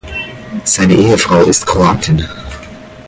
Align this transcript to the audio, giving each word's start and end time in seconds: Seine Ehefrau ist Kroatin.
Seine 0.63 0.95
Ehefrau 0.95 1.43
ist 1.43 1.67
Kroatin. 1.67 2.27